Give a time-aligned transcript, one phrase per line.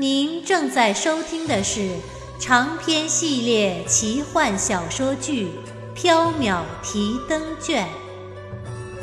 [0.00, 1.96] 您正在收听的是
[2.38, 5.48] 长篇系列奇幻小说剧
[6.00, 7.84] 《缥缈提灯卷》，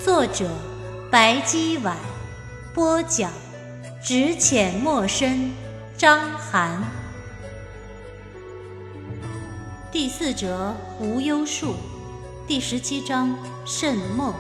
[0.02, 0.50] 作者
[1.12, 1.98] 白姬婉，
[2.74, 3.30] 播讲
[4.02, 5.52] 只浅墨深，
[5.98, 6.82] 张涵。
[9.92, 11.76] 第四折无忧树，
[12.48, 14.34] 第十七章甚梦。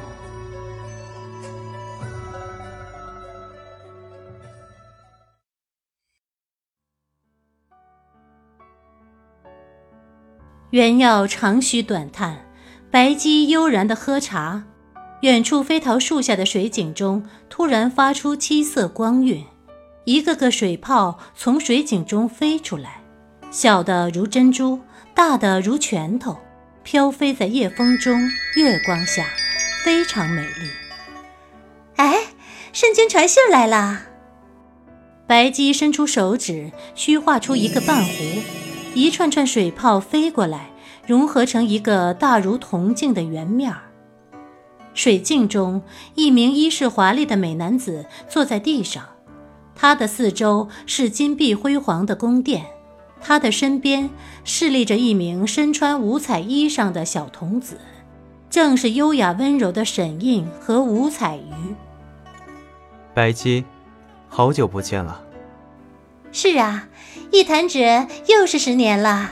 [10.76, 12.45] 原耀长吁短叹，
[12.92, 14.66] 白姬悠然地喝茶。
[15.22, 19.42] 远处飞桃树下的水井中突然发出七色光晕，
[20.03, 23.00] 一个个水泡从水井中飞出来，
[23.50, 24.81] 小的如珍珠，
[25.14, 26.38] 大的如拳头，
[26.84, 29.28] 飘飞在夜风中、月光下，
[29.86, 30.70] 非常美丽。
[31.96, 32.18] 哎，
[32.73, 34.02] 圣君传信来了！
[35.26, 38.64] 白姬伸出手指，虚化出一个半弧。
[38.95, 40.69] 一串串水泡飞过来，
[41.05, 43.81] 融合成一个大如铜镜的圆面儿。
[44.93, 45.81] 水镜中，
[46.15, 49.03] 一名衣饰华丽的美男子坐在地上，
[49.75, 52.66] 他的四周是金碧辉煌的宫殿，
[53.19, 54.09] 他的身边
[54.45, 57.77] 侍立着一名身穿五彩衣裳的小童子，
[58.49, 61.75] 正是优雅温柔的沈印和五彩鱼。
[63.13, 63.66] 白姬，
[64.29, 65.21] 好久不见了。
[66.38, 66.89] 是啊，
[67.31, 67.80] 一弹指
[68.28, 69.31] 又是十年了。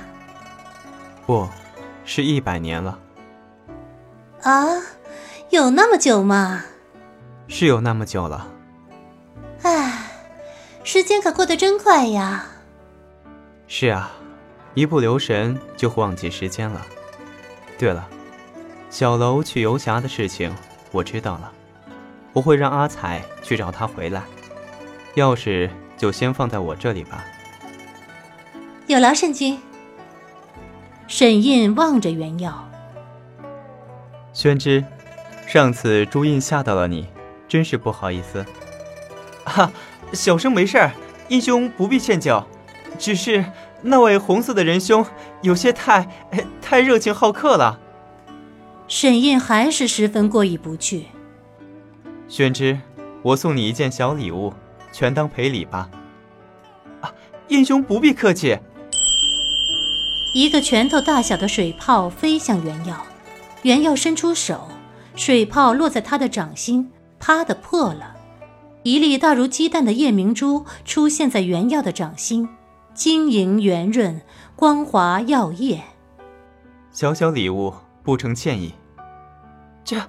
[1.26, 1.50] 不，
[2.06, 2.98] 是一百年了。
[4.42, 4.66] 啊，
[5.50, 6.64] 有那么久吗？
[7.50, 8.48] 是有那么久了。
[9.64, 10.12] 唉，
[10.86, 12.46] 时间可过得真快呀。
[13.68, 14.10] 是啊，
[14.74, 16.82] 一不留神就忘记时间了。
[17.78, 18.08] 对了，
[18.90, 20.56] 小楼去游侠的事情
[20.94, 21.52] 我知道了，
[22.32, 24.24] 我会让阿彩去找他回来。
[25.16, 25.70] 钥匙。
[26.04, 27.24] 就先放在我这里吧。
[28.88, 29.58] 有劳圣君。
[31.08, 32.70] 沈印望着原耀。
[34.34, 34.84] 宣之，
[35.48, 37.08] 上次朱印吓到了你，
[37.48, 38.46] 真是不好意思。
[39.46, 39.72] 哈，
[40.12, 40.92] 小生没事儿，
[41.30, 42.44] 印兄不必歉疚。
[43.00, 43.46] 只是
[43.82, 45.06] 那位红色的仁兄
[45.42, 46.10] 有些太
[46.62, 47.80] 太热情好客了。
[48.90, 51.06] 沈印还是十分过意不去。
[52.28, 52.82] 宣之，
[53.22, 54.54] 我送你一件小礼物。
[54.94, 55.90] 全当赔礼吧。
[57.02, 57.12] 啊，
[57.50, 58.58] 英雄不必客气。
[60.34, 63.06] 一个拳头大小的水泡飞向袁耀，
[63.64, 64.70] 袁耀伸出手，
[65.16, 66.90] 水泡落在他的掌心，
[67.20, 68.16] 啪的破了。
[68.84, 72.50] 一粒大如鸡蛋的夜明珠出现在袁耀的掌心，
[72.94, 74.22] 晶莹圆润，
[74.56, 75.82] 光滑耀眼。
[76.92, 78.74] 小小礼物，不成歉意。
[79.84, 80.02] 这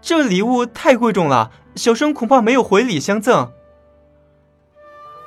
[0.00, 3.52] 这礼物太贵重了，小生恐怕没有回礼相赠。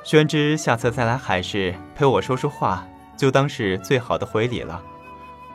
[0.02, 4.82] 宣之，下次再来海市陪我说说话，就当是最好的回礼了。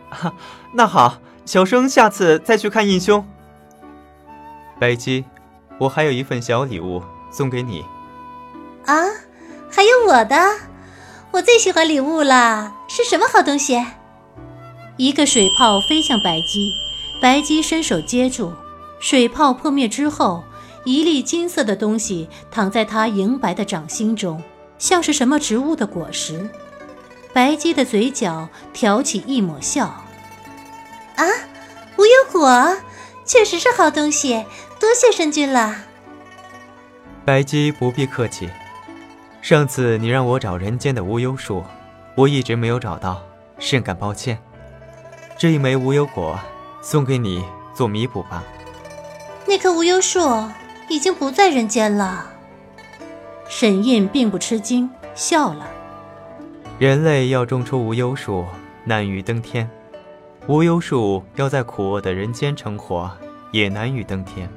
[0.10, 0.34] 哈，
[0.74, 3.28] 那好，小生下次再去看印兄。
[4.80, 5.26] 白姬，
[5.80, 7.02] 我还有一份小礼物
[7.32, 7.84] 送给你。
[8.86, 8.96] 啊，
[9.72, 10.38] 还有我的，
[11.32, 13.84] 我最喜欢礼物了，是什么好东西？
[14.98, 16.72] 一个水泡飞向白姬，
[17.22, 18.54] 白姬伸手接住，
[19.00, 20.44] 水泡破灭之后。
[20.86, 24.42] 一粒金色的东西躺在他莹白的掌心中，
[24.78, 26.48] 像是什么植物的果实。
[27.34, 29.88] 白姬的嘴角挑起一抹笑。
[31.16, 31.26] 啊，
[31.98, 32.78] 无忧果，
[33.26, 34.46] 确实是好东西，
[34.80, 35.76] 多谢圣君了。
[37.26, 38.50] 白姬不必客气。
[39.42, 41.64] 上次你让我找人间的无忧树，
[42.16, 43.22] 我一直没有找到，
[43.58, 44.38] 甚感抱歉。
[45.38, 46.40] 这一枚无忧果，
[46.82, 47.44] 送给你
[47.74, 48.44] 做弥补吧。
[49.48, 50.20] 那棵无忧树。
[50.90, 52.28] 已经不在人间了。
[53.48, 55.68] 沈印并不吃惊，笑了。
[56.80, 58.46] 人类要种出无忧树，
[58.84, 59.68] 难于登天；
[60.48, 63.10] 无忧树要在苦厄的人间成活，
[63.52, 64.50] 也难于登天。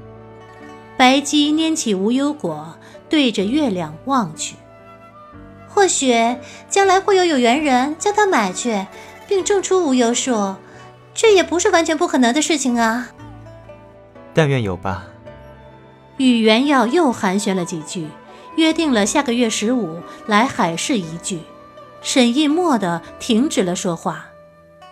[0.97, 2.75] 白姬拈起无忧果，
[3.09, 4.57] 对着月亮望去。
[5.69, 6.13] 或许
[6.69, 8.87] 将来会有有缘人将它买去，
[9.29, 10.57] 并种出无忧树，
[11.15, 13.11] 这也不是完全不可能的事情啊。
[14.35, 15.05] 但愿有吧。
[16.19, 18.09] 与袁耀又寒暄了几句，
[18.57, 21.41] 约定了下个月十五来海市一聚。
[22.03, 24.27] 沈印蓦地停止了说话。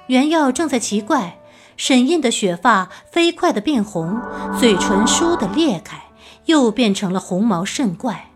[0.06, 1.38] 袁耀正在奇怪，
[1.76, 4.20] 沈印的雪发飞快地变红，
[4.58, 6.00] 嘴唇倏地裂开，
[6.46, 8.30] 又变成了红毛圣怪。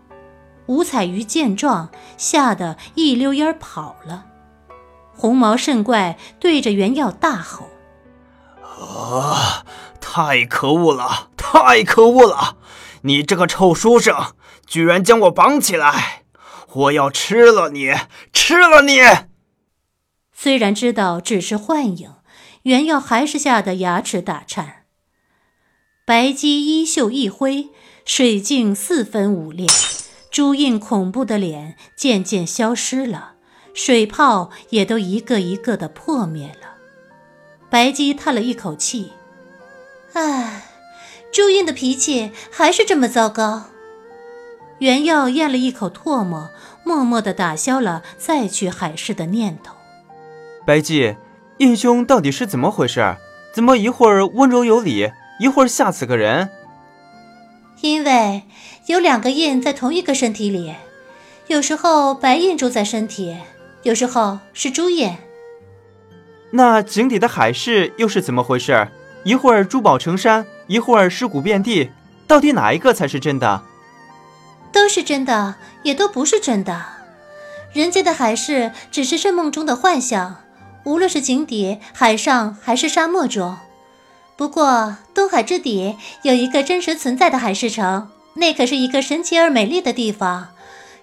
[0.67, 4.25] 五彩鱼见状，吓得一溜烟跑了。
[5.17, 7.65] 红毛圣怪对着袁耀大吼
[8.63, 9.65] ：“啊！
[9.99, 11.29] 太可恶了！
[11.51, 12.55] 太可恶了！
[13.01, 14.33] 你这个臭书生，
[14.65, 16.23] 居然将我绑起来！
[16.73, 17.91] 我要吃了你！
[18.31, 18.99] 吃了你！”
[20.31, 22.13] 虽然知道只是幻影，
[22.63, 24.85] 袁耀还是吓得牙齿打颤。
[26.05, 27.67] 白姬衣袖一挥，
[28.05, 29.67] 水镜四分五裂。
[30.31, 33.33] 朱印恐怖的脸渐渐消失了，
[33.73, 36.77] 水泡也都一个一个的破灭了。
[37.69, 39.11] 白姬叹了一口气
[40.15, 40.70] ：“唉，
[41.31, 43.63] 朱印的脾气还是这么糟糕。”
[44.79, 46.49] 袁耀咽了一口唾沫，
[46.83, 49.75] 默默地打消了再去海市的念头。
[50.65, 51.15] 白姬，
[51.57, 53.15] 印兄到底是怎么回事？
[53.53, 56.49] 怎么一会儿温柔有礼，一会儿吓死个人？
[57.81, 58.43] 因为
[58.87, 60.73] 有两个印在同一个身体里，
[61.47, 63.37] 有时候白印住在身体，
[63.83, 65.15] 有时候是朱印。
[66.51, 68.87] 那井底的海市又是怎么回事？
[69.23, 71.91] 一会儿珠宝成山，一会儿尸骨遍地，
[72.25, 73.61] 到底哪一个才是真的？
[74.71, 76.81] 都是真的，也都不是真的。
[77.73, 80.37] 人间的海市只是睡梦中的幻象，
[80.85, 83.57] 无论是井底、海上还是沙漠中。
[84.37, 90.51] 不过，东海之底有一个真实存在的海市城，那可是一个神奇而美丽的地方。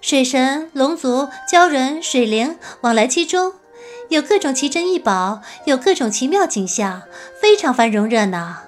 [0.00, 3.52] 水神、龙族、鲛人、水灵往来其中，
[4.08, 7.02] 有各种奇珍异宝，有各种奇妙景象，
[7.38, 8.62] 非常繁荣热闹。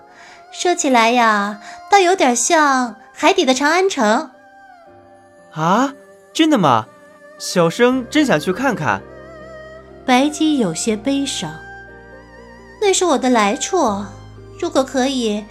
[0.61, 1.59] 说起来呀，
[1.91, 4.29] 倒有点像海底的长安城。
[5.53, 5.95] 啊，
[6.35, 6.87] 真的吗？
[7.39, 9.01] 小生真想去看看。
[10.05, 11.51] 白姬有些悲伤。
[12.79, 14.05] 那是我的来处。
[14.61, 15.47] 如果可以，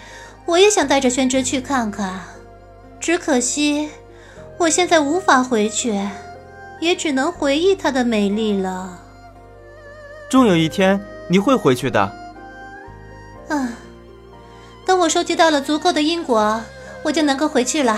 [0.46, 2.20] 我也想带着宣之去看看。
[3.00, 3.90] 只可惜，
[4.60, 6.00] 我现在无法回去，
[6.80, 9.00] 也只能回忆它的美丽了。
[10.30, 12.16] 终有一天你会回去的。
[15.00, 16.62] 我收集到了足够的因果，
[17.04, 17.98] 我就能够回去了。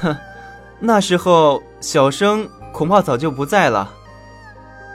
[0.00, 0.16] 哼，
[0.80, 3.94] 那时候小生恐怕早就不在了。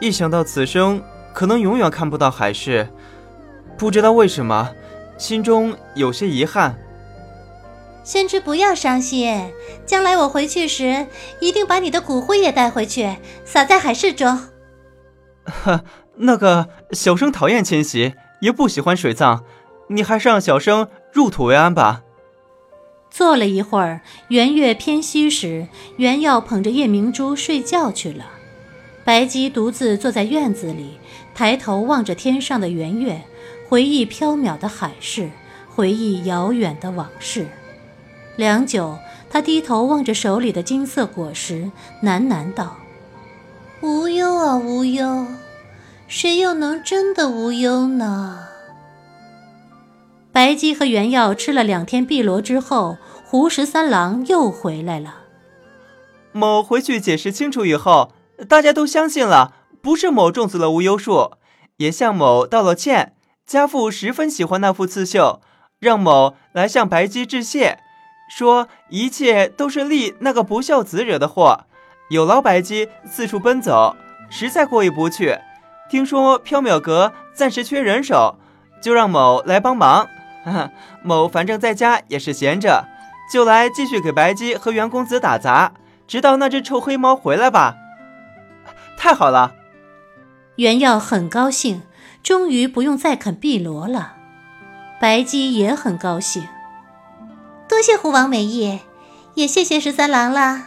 [0.02, 1.02] 一想到此生
[1.34, 2.88] 可能永远看不到海市。
[3.78, 4.72] 不知道为什么，
[5.18, 6.78] 心中有些遗憾。
[8.04, 9.54] 宣之，不要伤心。
[9.86, 11.08] 将来我回去时，
[11.40, 14.48] 一定把你的骨灰也带回去，撒在海市中。
[15.46, 15.84] 哈，
[16.18, 19.44] 那个小生讨厌迁徙，也不喜欢水葬，
[19.88, 22.04] 你还是让小生入土为安吧。
[23.10, 28.26] 坐了一会儿，圆月偏西时，袁耀捧着夜明珠睡觉去了。
[29.04, 30.98] 白姬独自坐在院子里，
[31.34, 33.22] 抬头望着天上的圆月。
[33.70, 35.30] 回忆缥缈的海市，
[35.74, 37.48] 回忆遥远的往事。
[38.38, 38.98] 良久，
[39.30, 41.70] 他低头望着手里的金色果实，
[42.02, 42.78] 喃喃道
[43.84, 45.28] ：“无忧啊，无忧，
[46.08, 48.47] 谁又能真的无忧呢？”
[50.38, 55.24] 白姬和袁耀吃了两天碧螺之后，胡十三郎又回来了。
[56.32, 58.12] 某回去解释清楚以后，
[58.48, 61.32] 大家都相信了，不是某种死了无忧树，
[61.78, 63.16] 也向某道了歉。
[63.48, 65.42] 家父十分喜欢那副刺绣，
[65.80, 67.80] 让某来向白姬致谢，
[68.30, 71.62] 说一切都是丽那个不孝子惹的祸。
[72.12, 73.96] 有劳白姬四处奔走，
[74.30, 75.40] 实在过意不去。
[75.90, 78.36] 听说缥缈阁暂时缺人手，
[78.80, 80.08] 就让某来帮忙。
[81.04, 82.86] 某反正在家也是闲着，
[83.32, 85.74] 就来继续给白姬和袁公子打杂，
[86.08, 87.76] 直到那只臭黑猫回来吧。
[88.98, 89.54] 太好了，
[90.56, 91.82] 袁耀很高兴。
[92.24, 94.16] 终于不用再啃碧螺了，
[95.00, 96.46] 白姬也很高兴。
[97.70, 98.80] 多谢狐王美意，
[99.36, 100.64] 也谢谢十三郎了。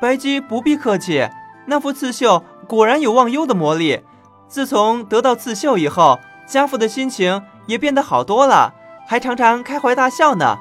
[0.00, 1.28] 白姬不必客气，
[1.66, 4.00] 那副刺绣果然有忘忧的魔力。
[4.48, 8.74] 自从得到刺绣以后，家父的心情也变得好多了，
[9.06, 10.58] 还常常开怀大笑呢。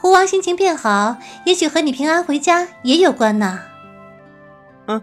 [0.00, 3.60] 狐王心情变好，也许和你平安回家也有关呢。
[4.86, 5.02] 嗯，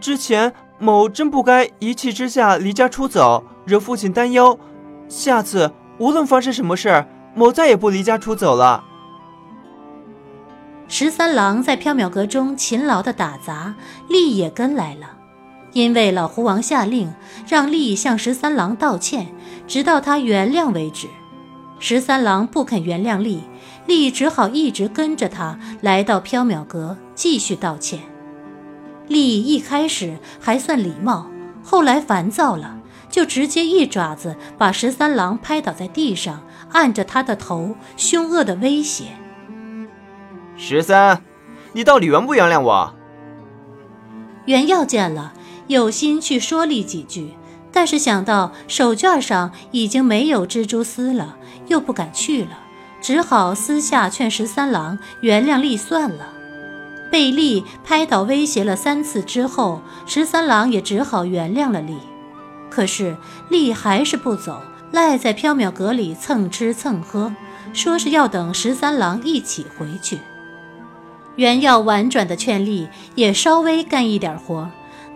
[0.00, 0.52] 之前。
[0.80, 4.56] 某真不该一气之下离家出走，惹父亲担忧。
[5.08, 8.84] 下次无论发生什么事儿，某再也不离家出走了。
[10.86, 13.74] 十三郎在缥缈阁中勤劳的打杂，
[14.08, 15.16] 丽也跟来了。
[15.72, 17.12] 因为老狐王下令
[17.48, 19.34] 让丽向十三郎道歉，
[19.68, 21.06] 直到他原谅为止。
[21.78, 23.42] 十三郎不肯原谅丽，
[23.86, 28.00] 丽只好一直跟着他来到缥缈阁继续道歉。
[29.06, 31.30] 丽一开始还算礼貌，
[31.62, 39.04] 后来烦躁了，就直接一爪子把十三郎拍倒在地上，按着他的头，凶恶的威胁
[40.58, 41.22] ：“十三，
[41.72, 42.94] 你到底原不原谅我？”
[44.46, 45.32] 袁耀见了，
[45.68, 47.34] 有心去说丽几句，
[47.78, 51.36] 但是想到手绢上已经没有蜘蛛丝了，
[51.68, 52.58] 又不敢去了，
[53.00, 56.32] 只好私下劝十三郎原谅丽算了。
[57.08, 61.96] 被丽拍倒威胁了三次之后，十三郎也只好原谅了丽。
[62.68, 63.16] 可是
[63.48, 67.32] 丽还是不走，赖在缥缈阁里蹭吃蹭喝，
[67.72, 70.18] 说是要等十三郎一起回去。
[71.36, 74.68] 原要婉转的劝丽也稍微干一点活，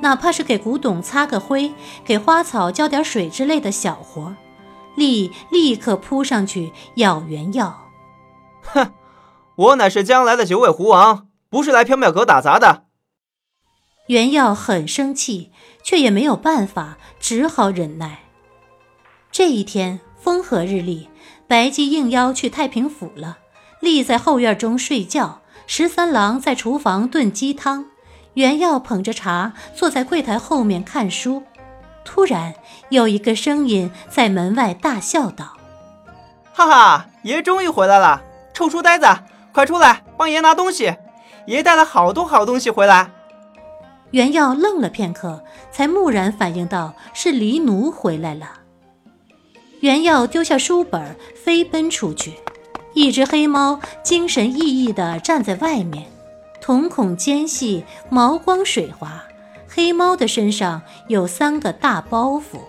[0.03, 1.73] 哪怕是给古董擦个灰，
[2.05, 4.37] 给花草浇点水之类的小活。
[4.97, 7.89] 丽立刻扑上去咬原药，
[8.63, 8.93] 哼，
[9.57, 11.29] 我乃是将来的九尾狐王。
[11.49, 12.85] 不是来缥缈阁打杂的。
[14.09, 15.53] 原耀很生气，
[15.85, 18.21] 却也没有办法，只好忍耐。
[19.31, 21.09] 这一天风和日丽，
[21.47, 23.39] 白姬应邀去太平府了。
[23.81, 27.87] 立在后院中睡觉，十三郎在厨房炖鸡汤，
[28.35, 31.43] 袁耀捧着茶坐在柜台后面看书。
[32.05, 32.55] 突然
[32.89, 35.57] 有一个声音在门外大笑道
[36.53, 38.23] ：“哈哈，爷终于回来了！
[38.53, 39.07] 臭书呆子，
[39.53, 40.97] 快出来帮爷拿东西！”
[41.47, 43.11] 爷带了好多好东西回来。
[44.11, 48.61] 袁耀愣了片刻，才蓦然反应到是黎奴回来了。
[49.81, 52.35] 袁耀丢下书本，飞奔出去。
[52.95, 56.05] 一只黑猫精神奕奕地站在外面，
[56.62, 59.25] 瞳孔尖细，毛光水滑。
[59.69, 62.61] 黑猫的身上有三个大包袱。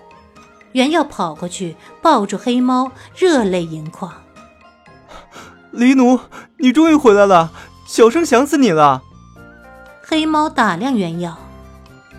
[0.72, 4.12] 原耀跑过去，抱住黑猫，热泪盈眶。
[5.70, 6.20] 黎奴，
[6.58, 7.52] 你终于回来了。
[7.86, 9.04] 小生想死你了。
[10.02, 11.38] 黑猫打量原耀，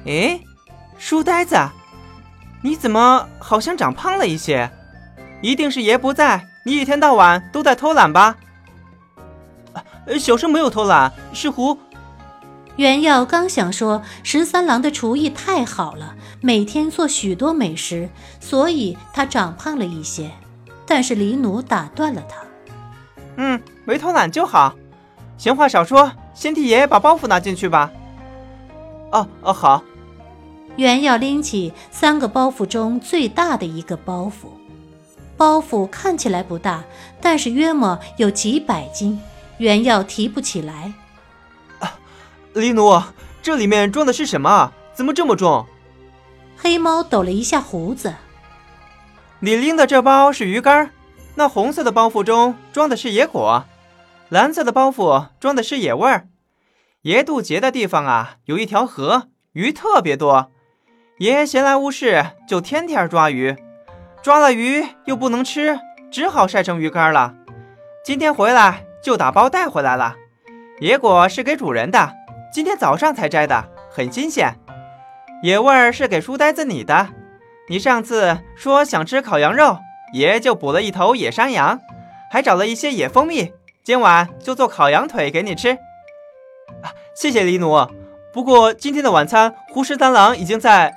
[0.07, 0.41] 哎，
[0.97, 1.57] 书呆子，
[2.63, 4.71] 你怎么好像长胖了一些？
[5.43, 8.37] 一定是爷不在，你一天到晚都在偷懒吧？
[10.19, 11.77] 小生没有偷懒，是胡。
[12.77, 18.09] 袁耀刚想说十三郎的厨艺太好了，每天做许多美食，
[18.41, 20.31] 所以他长胖了一些，
[20.85, 22.37] 但是李奴打断了他。
[23.37, 24.75] 嗯，没偷懒就好。
[25.39, 27.91] 闲话少说，先替爷爷把包袱拿进去吧。
[29.13, 29.83] 哦哦，好。
[30.77, 34.49] 袁耀拎起三个包袱中最大的一个包袱，
[35.37, 36.83] 包袱看起来不大，
[37.21, 39.21] 但是约莫有几百斤，
[39.59, 40.93] 袁耀提不起来。
[41.81, 41.99] 啊，
[42.53, 43.03] 黎奴，
[43.43, 44.73] 这里面装的是什么？
[44.93, 45.67] 怎么这么重？
[46.57, 48.15] 黑猫抖了一下胡子。
[49.41, 50.91] 你拎的这包是鱼干，
[51.35, 53.65] 那红色的包袱中装的是野果。
[54.29, 56.29] 蓝色的包袱装的是野味儿。
[57.03, 60.51] 爷渡劫的地方啊，有一条河，鱼特别多。
[61.19, 63.57] 爷闲来无事就天天抓鱼，
[64.23, 65.79] 抓了鱼又不能吃，
[66.11, 67.35] 只好晒成鱼干了。
[68.05, 70.17] 今天回来就打包带回来了。
[70.81, 72.15] 野果是给主人的，
[72.51, 74.57] 今天早上才摘的，很新鲜。
[75.43, 77.09] 野味儿是给书呆子你的，
[77.69, 79.79] 你上次说想吃烤羊肉，
[80.15, 81.79] 爷就补了一头野山羊，
[82.31, 83.53] 还找了一些野蜂蜜。
[83.85, 85.77] 今晚就做烤羊腿给你吃，
[87.15, 87.87] 谢谢黎奴。
[88.33, 90.97] 不过今天的晚餐，胡十三郎已经在。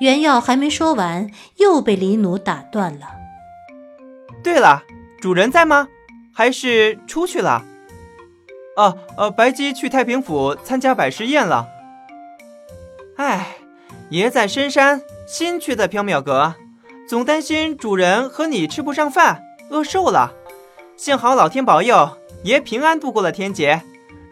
[0.00, 3.06] 原耀还没说完，又被黎奴打断了。
[4.42, 4.82] 对了，
[5.20, 5.88] 主人在吗？
[6.34, 7.64] 还是出去了？
[8.76, 11.68] 啊，呃，白姬去太平府参加百事宴了。
[13.16, 13.56] 哎，
[14.10, 16.56] 爷在深山，心却在缥缈阁，
[17.08, 20.32] 总担心主人和你吃不上饭，饿瘦了。
[20.96, 23.82] 幸好老天保佑，爷平安度过了天劫。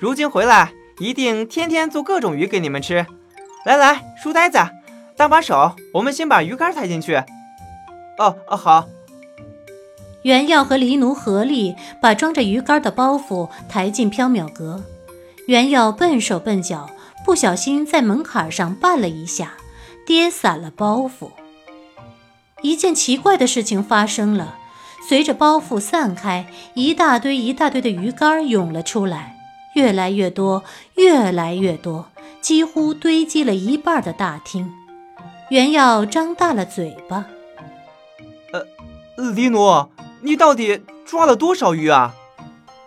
[0.00, 3.06] 如今回来，一定天天做各种鱼给你们吃。
[3.64, 4.58] 来来，书呆子，
[5.16, 7.14] 搭把手，我们先把鱼竿抬进去。
[8.18, 8.88] 哦哦，好。
[10.22, 14.82] 袁耀和黎奴合力把装着鱼竿的包袱抬进缥缈阁。
[15.46, 16.90] 袁耀笨手笨脚，
[17.24, 19.54] 不小心在门槛上绊了一下，
[20.06, 21.30] 跌散了包袱。
[22.62, 24.58] 一件奇怪的事情发生了。
[25.08, 29.36] 随着包袱散开，一大堆一大堆的鱼竿涌了出来，
[29.74, 30.62] 越来越多，
[30.94, 32.06] 越来越多，
[32.40, 34.72] 几乎堆积了一半的大厅。
[35.50, 37.26] 袁耀张大了嘴巴
[38.54, 39.58] ：“呃，黎奴，
[40.22, 42.14] 你到底抓了多少鱼啊？”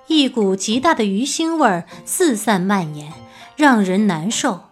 [0.08, 3.12] 一股极大的鱼腥味四散蔓延，
[3.56, 4.65] 让人难受。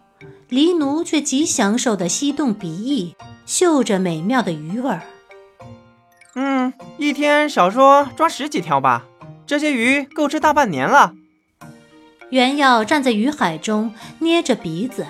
[0.48, 5.02] 黎奴却极享受的吸动鼻翼，嗅着美妙的鱼味儿。
[6.36, 9.04] 嗯，一天少说抓十几条吧，
[9.46, 11.14] 这些鱼够吃大半年了。
[12.30, 15.06] 原耀站在鱼海中，捏着鼻子。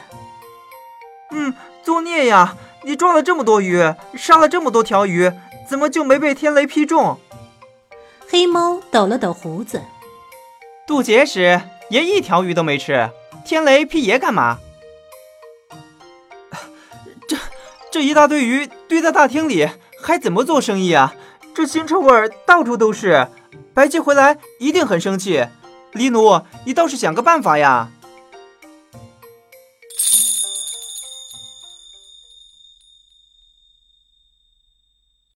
[1.30, 2.56] 嗯，作孽呀！
[2.84, 5.30] 你抓了这么多鱼，杀了这么多条鱼，
[5.68, 7.18] 怎么就没被天雷劈中？
[8.28, 9.82] 黑猫抖了抖胡子。
[10.86, 13.10] 渡劫时爷一条鱼都没吃，
[13.44, 14.58] 天雷劈爷干嘛？
[17.28, 17.36] 这
[17.90, 19.68] 这一大堆鱼堆在大厅里，
[20.02, 21.14] 还怎么做生意啊？
[21.54, 23.28] 这腥臭味到处都是，
[23.72, 25.46] 白姬回来一定很生气。
[25.92, 27.90] 黎奴，你倒是想个办法呀！